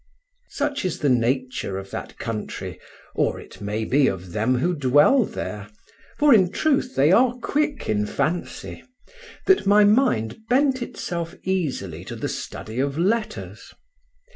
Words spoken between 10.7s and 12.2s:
itself easily to